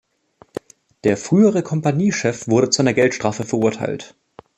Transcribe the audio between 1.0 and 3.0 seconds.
Der frühere Kompaniechef wurde zu einer